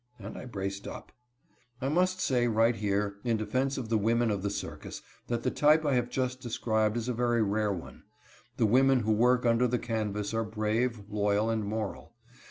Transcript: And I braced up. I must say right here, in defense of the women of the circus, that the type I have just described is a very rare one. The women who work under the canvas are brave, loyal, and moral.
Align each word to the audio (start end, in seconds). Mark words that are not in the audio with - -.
And 0.17 0.35
I 0.35 0.45
braced 0.45 0.87
up. 0.87 1.11
I 1.79 1.87
must 1.87 2.19
say 2.19 2.47
right 2.47 2.75
here, 2.75 3.17
in 3.23 3.37
defense 3.37 3.77
of 3.77 3.89
the 3.89 3.99
women 3.99 4.31
of 4.31 4.41
the 4.41 4.49
circus, 4.49 5.03
that 5.27 5.43
the 5.43 5.51
type 5.51 5.85
I 5.85 5.93
have 5.93 6.09
just 6.09 6.41
described 6.41 6.97
is 6.97 7.07
a 7.07 7.13
very 7.13 7.43
rare 7.43 7.71
one. 7.71 8.01
The 8.57 8.65
women 8.65 9.01
who 9.01 9.11
work 9.11 9.45
under 9.45 9.67
the 9.67 9.77
canvas 9.77 10.33
are 10.33 10.43
brave, 10.43 11.03
loyal, 11.07 11.51
and 11.51 11.63
moral. 11.63 12.15